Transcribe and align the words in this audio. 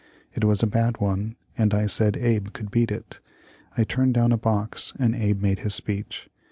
It 0.33 0.43
was 0.43 0.63
a 0.63 0.65
bad 0.65 0.97
one, 0.97 1.35
and 1.55 1.75
I 1.75 1.85
said 1.85 2.17
Abe 2.17 2.53
could 2.53 2.71
beat 2.71 2.89
it. 2.89 3.19
I 3.77 3.83
turned 3.83 4.15
down 4.15 4.31
a 4.31 4.35
box 4.39 4.93
and 4.97 5.13
Abe 5.13 5.39
made 5.43 5.59
his 5.59 5.75
speech. 5.75 6.27